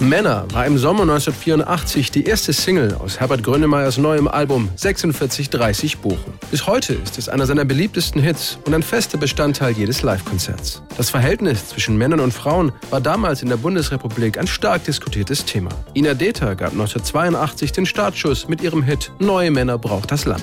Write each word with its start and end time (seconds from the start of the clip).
Männer 0.00 0.46
war 0.54 0.64
im 0.64 0.78
Sommer 0.78 1.02
1984 1.02 2.10
die 2.10 2.24
erste 2.24 2.54
Single 2.54 2.94
aus 2.94 3.20
Herbert 3.20 3.42
Grönemeyers 3.42 3.98
neuem 3.98 4.28
Album 4.28 4.70
4630 4.78 5.98
Bochum. 5.98 6.32
Bis 6.50 6.66
heute 6.66 6.94
ist 6.94 7.18
es 7.18 7.28
einer 7.28 7.44
seiner 7.44 7.66
beliebtesten 7.66 8.22
Hits 8.22 8.58
und 8.64 8.72
ein 8.72 8.82
fester 8.82 9.18
Bestandteil 9.18 9.72
jedes 9.72 10.00
Live-Konzerts. 10.00 10.82
Das 10.96 11.10
Verhältnis 11.10 11.68
zwischen 11.68 11.98
Männern 11.98 12.20
und 12.20 12.32
Frauen 12.32 12.72
war 12.88 13.02
damals 13.02 13.42
in 13.42 13.50
der 13.50 13.58
Bundesrepublik 13.58 14.38
ein 14.38 14.46
stark 14.46 14.84
diskutiertes 14.84 15.44
Thema. 15.44 15.70
Ina 15.94 16.14
Deta 16.14 16.54
gab 16.54 16.72
1982 16.72 17.72
den 17.72 17.84
Startschuss 17.84 18.48
mit 18.48 18.62
ihrem 18.62 18.82
Hit 18.82 19.12
Neue 19.18 19.50
Männer 19.50 19.76
braucht 19.76 20.10
das 20.10 20.24
Land. 20.24 20.42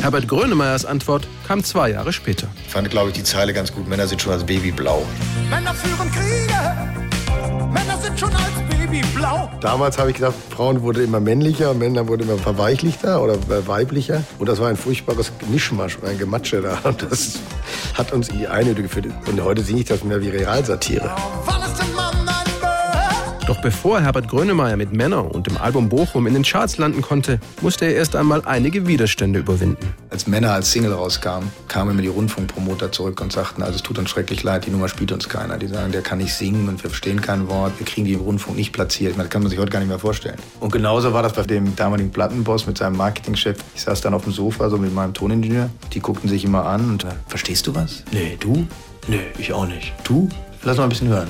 Herbert 0.00 0.28
Grönemeyers 0.28 0.86
Antwort 0.86 1.28
kam 1.46 1.62
zwei 1.62 1.90
Jahre 1.90 2.12
später. 2.12 2.48
Ich 2.64 2.72
fand, 2.72 2.88
glaube 2.88 3.10
ich, 3.10 3.14
die 3.14 3.22
Zeile 3.22 3.52
ganz 3.52 3.70
gut. 3.70 3.86
Männer 3.86 4.06
sind 4.06 4.22
schon 4.22 4.32
als 4.32 4.44
Baby 4.44 4.70
blau. 4.70 5.04
Männer 5.50 5.74
führen 5.74 6.10
Kriege. 6.10 7.70
Männer 7.70 7.98
sind 8.02 8.18
schon 8.18 8.30
als 8.30 8.54
Baby 8.70 9.02
blau. 9.14 9.50
Damals 9.60 9.98
habe 9.98 10.08
ich 10.10 10.16
gedacht, 10.16 10.34
Frauen 10.48 10.80
wurden 10.80 11.04
immer 11.04 11.20
männlicher, 11.20 11.74
Männer 11.74 12.08
wurden 12.08 12.22
immer 12.22 12.38
verweichlichter 12.38 13.22
oder 13.22 13.36
weiblicher. 13.66 14.24
Und 14.38 14.48
das 14.48 14.58
war 14.58 14.68
ein 14.68 14.76
furchtbares 14.78 15.32
Mischmasch 15.50 15.98
und 15.98 16.08
ein 16.08 16.16
Gematsche 16.16 16.62
da. 16.62 16.78
Und 16.82 17.02
das 17.02 17.38
hat 17.92 18.12
uns 18.12 18.30
in 18.30 18.38
die 18.38 18.48
Einöde 18.48 18.80
geführt. 18.82 19.06
Und 19.26 19.44
heute 19.44 19.62
singe 19.62 19.80
ich 19.80 19.86
das 19.86 20.02
mehr 20.02 20.22
wie 20.22 20.30
Realsatire. 20.30 21.14
Mann 21.46 21.59
doch 23.50 23.60
bevor 23.60 24.00
Herbert 24.00 24.28
Grönemeyer 24.28 24.76
mit 24.76 24.92
Männer 24.92 25.34
und 25.34 25.48
dem 25.48 25.56
Album 25.56 25.88
Bochum 25.88 26.28
in 26.28 26.34
den 26.34 26.44
Charts 26.44 26.78
landen 26.78 27.02
konnte, 27.02 27.40
musste 27.60 27.84
er 27.84 27.96
erst 27.96 28.14
einmal 28.14 28.42
einige 28.44 28.86
Widerstände 28.86 29.40
überwinden. 29.40 29.92
Als 30.08 30.28
Männer 30.28 30.52
als 30.52 30.70
Single 30.70 30.92
rauskam, 30.92 31.46
kamen 31.66 31.90
immer 31.90 32.02
die 32.02 32.08
Rundfunkpromoter 32.08 32.92
zurück 32.92 33.20
und 33.20 33.32
sagten, 33.32 33.64
also 33.64 33.74
es 33.74 33.82
tut 33.82 33.98
uns 33.98 34.08
schrecklich 34.08 34.44
leid, 34.44 34.66
die 34.66 34.70
Nummer 34.70 34.88
spielt 34.88 35.10
uns 35.10 35.28
keiner. 35.28 35.58
Die 35.58 35.66
sagen, 35.66 35.90
der 35.90 36.02
kann 36.02 36.18
nicht 36.18 36.32
singen 36.32 36.68
und 36.68 36.80
wir 36.84 36.90
verstehen 36.90 37.20
kein 37.20 37.48
Wort, 37.48 37.72
wir 37.78 37.86
kriegen 37.86 38.06
die 38.06 38.12
im 38.12 38.20
Rundfunk 38.20 38.56
nicht 38.56 38.72
platziert. 38.72 39.18
Das 39.18 39.28
kann 39.30 39.42
man 39.42 39.50
sich 39.50 39.58
heute 39.58 39.72
gar 39.72 39.80
nicht 39.80 39.88
mehr 39.88 39.98
vorstellen. 39.98 40.36
Und 40.60 40.70
genauso 40.70 41.12
war 41.12 41.24
das 41.24 41.32
bei 41.32 41.42
dem 41.42 41.74
damaligen 41.74 42.12
Plattenboss 42.12 42.68
mit 42.68 42.78
seinem 42.78 42.96
Marketingchef. 42.98 43.58
Ich 43.74 43.82
saß 43.82 44.00
dann 44.00 44.14
auf 44.14 44.22
dem 44.22 44.32
Sofa 44.32 44.70
so 44.70 44.78
mit 44.78 44.94
meinem 44.94 45.12
Toningenieur. 45.12 45.70
Die 45.92 45.98
guckten 45.98 46.28
sich 46.28 46.44
immer 46.44 46.66
an 46.66 46.88
und, 46.88 47.02
äh, 47.02 47.08
verstehst 47.26 47.66
du 47.66 47.74
was? 47.74 48.04
Nee, 48.12 48.36
du? 48.38 48.64
Nee, 49.08 49.22
ich 49.38 49.52
auch 49.52 49.66
nicht. 49.66 49.92
Du? 50.04 50.28
Lass 50.62 50.76
mal 50.76 50.84
ein 50.84 50.90
bisschen 50.90 51.08
hören. 51.08 51.26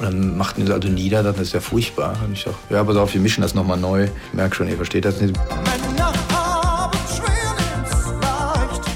Und 0.00 0.06
dann 0.06 0.38
machten 0.38 0.66
sie 0.66 0.72
also 0.72 0.88
nieder, 0.88 1.22
das 1.22 1.38
ist 1.38 1.52
ja 1.52 1.60
furchtbar. 1.60 2.16
Und 2.24 2.32
ich 2.32 2.42
sag, 2.42 2.54
ja, 2.70 2.82
pass 2.82 2.96
auf, 2.96 3.12
wir 3.12 3.20
mischen 3.20 3.42
das 3.42 3.54
nochmal 3.54 3.76
neu. 3.76 4.04
Ich 4.04 4.32
merke 4.32 4.56
schon, 4.56 4.66
ihr 4.66 4.76
versteht 4.76 5.04
das 5.04 5.20
nicht. 5.20 5.38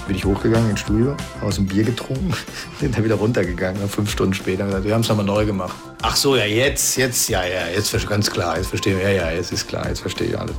Bin 0.06 0.16
ich 0.16 0.24
hochgegangen 0.24 0.70
ins 0.70 0.80
Studio, 0.80 1.14
aus 1.42 1.56
dem 1.56 1.66
Bier 1.66 1.84
getrunken, 1.84 2.33
bin 2.80 2.91
dann 2.91 3.05
wieder 3.05 3.16
runtergegangen, 3.16 3.86
fünf 3.86 4.11
Stunden 4.11 4.33
später 4.33 4.64
gesagt, 4.64 4.84
wir 4.84 4.94
haben 4.94 5.02
es 5.02 5.08
nochmal 5.11 5.27
neu 5.27 5.44
gemacht. 5.44 5.77
Ach 6.00 6.16
so, 6.16 6.36
ja, 6.36 6.46
jetzt, 6.46 6.96
jetzt, 6.96 7.28
ja, 7.28 7.44
ja, 7.44 7.66
jetzt 7.74 8.08
ganz 8.08 8.30
klar, 8.30 8.56
jetzt 8.56 8.68
verstehe 8.68 8.96
ich, 8.96 9.02
ja, 9.02 9.11
ja, 9.11 9.30
jetzt 9.30 9.52
ist 9.52 9.68
klar, 9.68 9.86
jetzt 9.89 10.00
verstehe 10.00 10.28
ich 10.28 10.39
alles. 10.39 10.55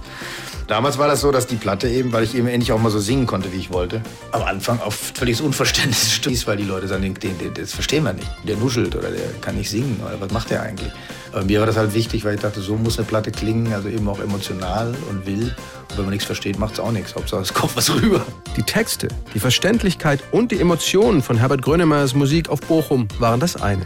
Damals 0.68 0.98
war 0.98 1.08
das 1.08 1.22
so, 1.22 1.32
dass 1.32 1.46
die 1.46 1.58
Platte 1.58 1.88
eben, 1.88 2.12
weil 2.12 2.24
ich 2.24 2.34
eben 2.34 2.48
endlich 2.48 2.72
auch 2.72 2.80
mal 2.80 2.90
so 2.90 3.00
singen 3.00 3.28
konnte, 3.28 3.54
wie 3.54 3.58
ich 3.58 3.72
wollte, 3.72 4.02
am 4.32 4.42
Anfang 4.44 4.80
auf 4.82 4.96
völlig 5.14 5.42
Unverständnis 5.42 6.12
stieß, 6.16 6.48
weil 6.48 6.58
die 6.58 6.64
Leute 6.64 6.88
sagen, 6.88 7.04
den, 7.14 7.38
den, 7.38 7.54
das 7.54 7.74
verstehen 7.74 8.04
wir 8.04 8.14
nicht. 8.14 8.28
Der 8.48 8.58
nuschelt 8.58 8.96
oder 8.96 9.12
der 9.12 9.28
kann 9.42 9.56
nicht 9.56 9.70
singen 9.70 10.00
oder 10.04 10.20
was 10.20 10.32
macht 10.32 10.50
der 10.50 10.64
eigentlich? 10.64 10.92
Aber 11.32 11.44
mir 11.44 11.60
war 11.60 11.68
das 11.68 11.78
halt 11.78 11.94
wichtig, 11.94 12.26
weil 12.26 12.36
ich 12.36 12.42
dachte, 12.42 12.62
so 12.62 12.78
muss 12.78 12.98
eine 12.98 13.06
Platte 13.06 13.32
klingen, 13.32 13.74
also 13.74 13.90
eben 13.90 14.08
auch 14.08 14.20
emotional 14.20 14.96
und 15.10 15.26
will. 15.28 15.54
Und 15.90 15.98
wenn 15.98 16.06
man 16.06 16.14
nichts 16.14 16.26
versteht, 16.26 16.58
macht 16.58 16.74
es 16.74 16.80
auch 16.80 16.92
nichts. 16.92 17.14
Hauptsache 17.14 17.42
es 17.42 17.54
kommt 17.54 17.76
was 17.76 17.94
rüber. 17.94 18.26
Die 18.56 18.64
Texte, 18.64 19.10
die 19.34 19.40
Verständlichkeit 19.40 20.24
und 20.32 20.52
die 20.52 20.60
Emotionen 20.60 21.22
von 21.22 21.38
Herbert 21.38 21.62
Grönemeyers 21.62 22.16
Musik 22.16 22.50
auf 22.50 22.62
Bochum 22.62 23.08
waren 23.20 23.40
das 23.40 23.62
eine. 23.62 23.86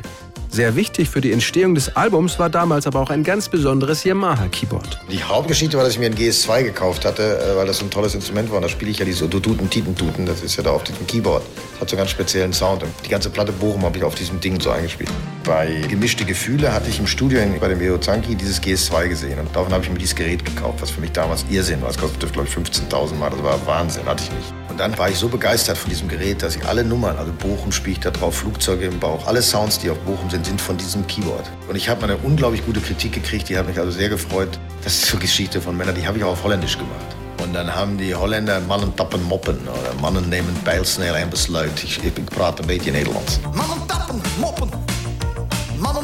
Sehr 0.59 0.75
wichtig 0.75 1.09
für 1.09 1.21
die 1.21 1.31
Entstehung 1.31 1.73
des 1.73 1.95
Albums 1.95 2.37
war 2.37 2.49
damals 2.49 2.85
aber 2.85 2.99
auch 2.99 3.11
ein 3.11 3.23
ganz 3.23 3.47
besonderes 3.47 4.03
Yamaha-Keyboard. 4.03 4.99
Die 5.09 5.23
Hauptgeschichte 5.23 5.77
war, 5.77 5.85
dass 5.85 5.93
ich 5.93 5.99
mir 5.99 6.07
ein 6.07 6.15
GS2 6.15 6.63
gekauft 6.63 7.05
hatte, 7.05 7.39
äh, 7.39 7.55
weil 7.55 7.65
das 7.65 7.81
ein 7.81 7.89
tolles 7.89 8.13
Instrument 8.13 8.49
war. 8.49 8.57
Und 8.57 8.63
da 8.63 8.67
spiele 8.67 8.91
ich 8.91 8.99
ja 8.99 9.05
diese 9.05 9.29
Duduten, 9.29 9.69
Titentuten, 9.69 10.25
das 10.25 10.43
ist 10.43 10.57
ja 10.57 10.63
da 10.63 10.71
auf 10.71 10.83
diesem 10.83 11.07
Keyboard. 11.07 11.43
Hat 11.79 11.89
so 11.89 11.95
einen 11.95 11.99
ganz 11.99 12.11
speziellen 12.11 12.51
Sound. 12.51 12.83
Und 12.83 12.91
die 13.05 13.09
ganze 13.09 13.29
Platte 13.29 13.53
Bochum 13.53 13.83
habe 13.83 13.99
ich 13.99 14.03
auf 14.03 14.15
diesem 14.15 14.41
Ding 14.41 14.59
so 14.59 14.69
eingespielt. 14.69 15.09
Bei 15.43 15.81
Gemischte 15.87 16.25
Gefühle 16.25 16.73
hatte 16.73 16.89
ich 16.89 16.99
im 16.99 17.07
Studio 17.07 17.39
bei 17.59 17.67
dem 17.69 17.79
Leo 17.79 17.97
Zanki 17.97 18.35
dieses 18.35 18.61
GS2 18.61 19.07
gesehen. 19.07 19.39
Und 19.39 19.55
davon 19.55 19.71
habe 19.73 19.83
ich 19.83 19.89
mir 19.89 19.97
dieses 19.97 20.15
Gerät 20.15 20.43
gekauft, 20.43 20.81
was 20.81 20.91
für 20.91 21.01
mich 21.01 21.11
damals 21.11 21.45
Irrsinn 21.49 21.81
war. 21.81 21.87
Das 21.87 21.97
kostete, 21.97 22.27
glaube 22.27 22.47
ich, 22.47 22.55
15.000 22.55 23.15
Mal. 23.15 23.29
Das 23.29 23.41
war 23.41 23.65
Wahnsinn, 23.65 24.05
hatte 24.05 24.23
ich 24.23 24.31
nicht. 24.31 24.53
Und 24.69 24.79
dann 24.79 24.97
war 24.97 25.09
ich 25.09 25.17
so 25.17 25.29
begeistert 25.29 25.77
von 25.77 25.89
diesem 25.89 26.07
Gerät, 26.07 26.43
dass 26.43 26.55
ich 26.55 26.65
alle 26.65 26.83
Nummern, 26.83 27.17
also 27.17 27.31
Bochum 27.31 27.71
spiele 27.71 27.93
ich 27.93 27.99
da 27.99 28.11
drauf, 28.11 28.37
Flugzeuge 28.37 28.85
im 28.85 28.99
Bauch, 28.99 29.25
alle 29.27 29.41
Sounds, 29.41 29.79
die 29.79 29.89
auf 29.89 29.97
Bochum 29.99 30.29
sind, 30.29 30.45
sind, 30.45 30.61
von 30.61 30.77
diesem 30.77 31.07
Keyboard. 31.07 31.49
Und 31.67 31.75
ich 31.75 31.89
habe 31.89 32.03
eine 32.03 32.17
unglaublich 32.17 32.65
gute 32.65 32.81
Kritik 32.81 33.13
gekriegt, 33.13 33.49
die 33.49 33.57
hat 33.57 33.67
mich 33.67 33.79
also 33.79 33.91
sehr 33.91 34.09
gefreut. 34.09 34.59
Das 34.83 34.93
ist 34.93 35.05
so 35.07 35.17
Geschichte 35.17 35.61
von 35.61 35.75
Männern, 35.75 35.95
die 35.95 36.05
habe 36.05 36.17
ich 36.17 36.23
auch 36.23 36.31
auf 36.31 36.43
Holländisch 36.43 36.77
gemacht. 36.77 37.15
Und 37.43 37.53
dann 37.53 37.73
haben 37.73 37.97
die 37.97 38.13
Holländer 38.13 38.59
Mannen 38.61 38.95
tappen 38.95 39.23
moppen 39.23 39.57
oder 39.67 40.01
Mannen 40.01 40.29
nehmen 40.29 40.53
pijlsnel 40.63 41.15
en 41.15 41.29
besluit. 41.29 41.83
Ich, 41.83 42.03
ich 42.03 42.25
praat 42.25 42.59
een 42.59 42.67
beetje 42.67 42.91
Nederlands. 42.91 43.39
Mannen 43.53 43.87
tappen 43.87 44.21
moppen. 44.39 44.88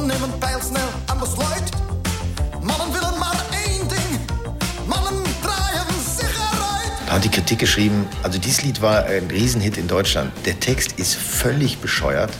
Mannen 0.05 0.21
nemen 0.21 0.39
pijlsnel 0.39 0.87
en 1.05 1.19
besluit. 1.19 1.69
Mannen 2.61 2.91
willen 2.91 3.17
maar 3.17 3.45
één 3.51 3.87
ding. 3.87 4.19
Mannen 4.85 5.23
draaien 5.41 5.85
sich 6.17 6.35
eruit. 6.35 6.91
Da 7.05 7.13
hat 7.13 7.21
die 7.23 7.29
Kritik 7.29 7.59
geschrieben, 7.59 8.07
also 8.21 8.39
dieses 8.39 8.61
Lied 8.61 8.81
war 8.81 9.05
ein 9.05 9.27
Riesenhit 9.29 9.77
in 9.77 9.87
Deutschland. 9.87 10.31
Der 10.43 10.59
Text 10.59 10.93
ist 10.99 11.15
völlig 11.15 11.79
bescheuert. 11.79 12.31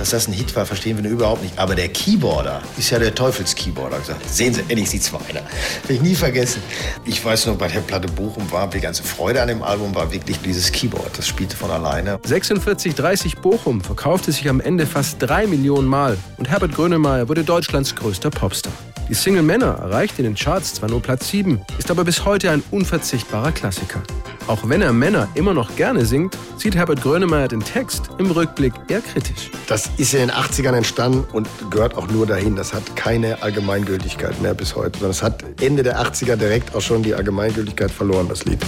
Dass 0.00 0.10
das 0.10 0.28
ein 0.28 0.32
Hit 0.32 0.56
war, 0.56 0.64
verstehen 0.64 1.02
wir 1.02 1.10
überhaupt 1.10 1.42
nicht. 1.42 1.58
Aber 1.58 1.74
der 1.74 1.88
Keyboarder 1.88 2.62
ist 2.78 2.88
ja 2.88 2.98
der 2.98 3.14
Teufels-Keyboarder. 3.14 3.98
Sehen 4.26 4.54
Sie, 4.54 4.62
endlich 4.62 4.88
sieht's 4.88 5.12
weiter. 5.12 5.42
Will 5.86 5.96
ich 5.96 6.02
nie 6.02 6.14
vergessen. 6.14 6.62
Ich 7.04 7.22
weiß 7.22 7.44
noch, 7.46 7.56
bei 7.56 7.68
der 7.68 7.80
Platte 7.80 8.08
Bochum 8.08 8.50
war 8.50 8.66
die 8.70 8.80
ganze 8.80 9.02
Freude 9.02 9.42
an 9.42 9.48
dem 9.48 9.62
Album 9.62 9.94
war 9.94 10.10
wirklich 10.10 10.40
dieses 10.40 10.72
Keyboard. 10.72 11.18
Das 11.18 11.28
spielte 11.28 11.54
von 11.54 11.70
alleine. 11.70 12.18
4630 12.24 13.36
Bochum 13.38 13.82
verkaufte 13.82 14.32
sich 14.32 14.48
am 14.48 14.60
Ende 14.60 14.86
fast 14.86 15.16
drei 15.20 15.46
Millionen 15.46 15.86
Mal 15.86 16.16
und 16.38 16.48
Herbert 16.48 16.74
Grönemeyer 16.74 17.28
wurde 17.28 17.44
Deutschlands 17.44 17.94
größter 17.94 18.30
Popstar. 18.30 18.72
Die 19.10 19.16
Single 19.16 19.42
Männer 19.42 19.76
erreichte 19.80 20.18
in 20.18 20.24
den 20.24 20.34
Charts 20.36 20.74
zwar 20.74 20.88
nur 20.88 21.02
Platz 21.02 21.30
7, 21.30 21.60
ist 21.80 21.90
aber 21.90 22.04
bis 22.04 22.24
heute 22.24 22.48
ein 22.52 22.62
unverzichtbarer 22.70 23.50
Klassiker. 23.50 24.00
Auch 24.46 24.68
wenn 24.68 24.82
er 24.82 24.92
Männer 24.92 25.26
immer 25.34 25.52
noch 25.52 25.74
gerne 25.74 26.06
singt, 26.06 26.38
sieht 26.56 26.76
Herbert 26.76 27.02
Grönemeyer 27.02 27.48
den 27.48 27.58
Text 27.58 28.08
im 28.18 28.30
Rückblick 28.30 28.72
eher 28.86 29.00
kritisch. 29.00 29.50
Das 29.66 29.90
ist 29.96 30.14
in 30.14 30.20
den 30.20 30.30
80ern 30.30 30.76
entstanden 30.76 31.26
und 31.32 31.48
gehört 31.72 31.96
auch 31.96 32.06
nur 32.06 32.24
dahin. 32.24 32.54
Das 32.54 32.72
hat 32.72 32.94
keine 32.94 33.42
Allgemeingültigkeit 33.42 34.40
mehr 34.40 34.54
bis 34.54 34.76
heute. 34.76 35.00
Sondern 35.00 35.10
es 35.10 35.24
hat 35.24 35.42
Ende 35.60 35.82
der 35.82 36.00
80er 36.00 36.36
direkt 36.36 36.72
auch 36.76 36.80
schon 36.80 37.02
die 37.02 37.12
Allgemeingültigkeit 37.12 37.90
verloren, 37.90 38.28
das 38.28 38.44
Lied. 38.44 38.60